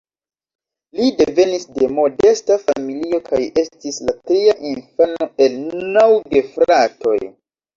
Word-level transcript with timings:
Li 0.99 1.09
devenis 1.19 1.67
de 1.75 1.89
modesta 1.97 2.57
familio 2.63 3.19
kaj 3.27 3.43
estis 3.65 4.01
la 4.09 4.17
tria 4.31 4.57
infano 4.73 5.31
el 5.47 5.63
naŭ 5.99 6.09
gefratoj. 6.35 7.17